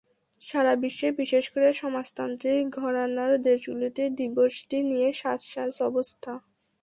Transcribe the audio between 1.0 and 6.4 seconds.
বিশেষ করে সমাজতান্ত্রিক ঘরানার দেশগুলোতে দিবসটি নিয়ে সাজ সাজ অবস্থা।